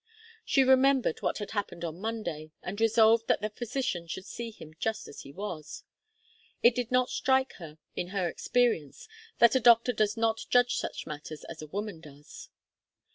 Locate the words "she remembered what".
0.43-1.37